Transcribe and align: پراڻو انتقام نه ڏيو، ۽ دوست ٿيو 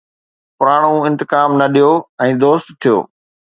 پراڻو 0.59 0.93
انتقام 1.09 1.51
نه 1.61 1.67
ڏيو، 1.75 1.91
۽ 2.29 2.31
دوست 2.47 2.67
ٿيو 2.81 2.97